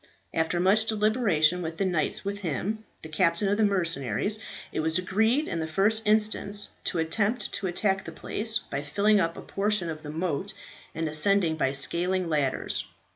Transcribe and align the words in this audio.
After 0.33 0.59
much 0.59 0.85
deliberation 0.85 1.61
with 1.61 1.77
the 1.77 1.85
knights 1.85 2.25
with 2.25 2.39
him 2.39 2.65
and 2.65 2.83
the 3.03 3.09
captain 3.09 3.47
of 3.47 3.57
the 3.57 3.63
mercenaries, 3.63 4.39
it 4.71 4.79
was 4.79 4.97
agreed 4.97 5.47
in 5.47 5.59
the 5.59 5.67
first 5.67 6.07
instance 6.07 6.69
to 6.85 6.97
attempt 6.97 7.51
to 7.51 7.67
attack 7.67 8.03
the 8.05 8.11
place 8.11 8.57
by 8.57 8.81
filling 8.81 9.19
up 9.19 9.37
a 9.37 9.43
portion 9.43 9.89
of 9.91 10.01
the 10.01 10.09
moat 10.09 10.55
and 10.95 11.07
ascending 11.07 11.55
by 11.55 11.71
scaling 11.71 12.27
ladders. 12.29 12.85